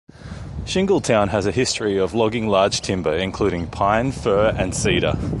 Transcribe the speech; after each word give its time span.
Shingletown 0.65 1.27
has 1.27 1.45
a 1.45 1.51
history 1.51 1.99
of 1.99 2.15
logging 2.15 2.47
large 2.47 2.81
timber, 2.81 3.15
including 3.15 3.67
pine, 3.69 4.11
fir 4.11 4.51
and 4.57 4.73
cedar. 4.73 5.13